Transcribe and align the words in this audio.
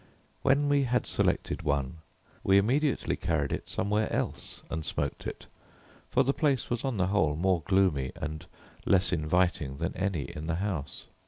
When 0.41 0.67
we 0.67 0.85
had 0.85 1.05
selected 1.05 1.61
one, 1.61 1.97
we 2.43 2.57
immediately 2.57 3.15
carried 3.15 3.51
it 3.51 3.69
somewhere 3.69 4.11
else 4.11 4.63
and 4.67 4.83
smoked 4.83 5.27
it; 5.27 5.45
for 6.09 6.23
the 6.23 6.33
place 6.33 6.71
was, 6.71 6.83
on 6.83 6.97
the 6.97 7.05
whole, 7.05 7.35
more 7.35 7.61
gloomy 7.67 8.11
and 8.15 8.47
less 8.83 9.13
inviting 9.13 9.77
than 9.77 9.95
any 9.95 10.23
in 10.23 10.47
the 10.47 10.55
house. 10.55 11.05